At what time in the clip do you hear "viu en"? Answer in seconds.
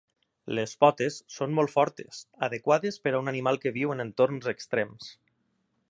3.79-4.03